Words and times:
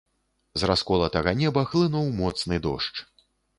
З 0.61 0.69
расколатага 0.71 1.35
неба 1.43 1.65
хлынуў 1.73 2.11
моцны 2.25 2.61
дождж. 2.67 3.07